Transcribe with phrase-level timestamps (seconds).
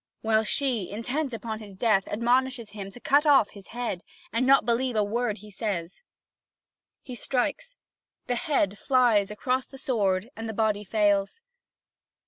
[0.21, 4.61] While she, intent upon his death, admonishes him to cut off his head, and not
[4.61, 6.01] to believe a word he says.
[7.03, 7.75] He strikes:
[8.25, 11.43] the head flies across the sward and the body fails.